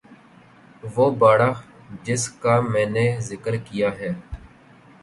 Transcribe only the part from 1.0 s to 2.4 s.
باڑہ جس